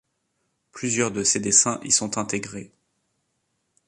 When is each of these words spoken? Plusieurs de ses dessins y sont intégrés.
Plusieurs 0.71 1.11
de 1.11 1.23
ses 1.23 1.39
dessins 1.39 1.79
y 1.83 1.91
sont 1.91 2.17
intégrés. 2.17 2.71